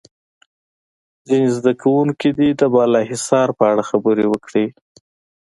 [1.27, 4.65] ځینې زده کوونکي دې د بالا حصار په اړه خبرې وکړي.